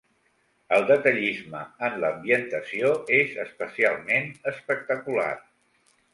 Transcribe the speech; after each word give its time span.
El 0.77 0.85
detallisme 0.91 1.61
en 1.87 1.97
l’ambientació 2.05 2.91
és 3.19 3.37
especialment 3.45 4.35
espectacular. 4.55 5.31